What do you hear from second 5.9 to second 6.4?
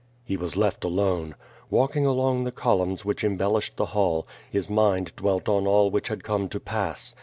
which had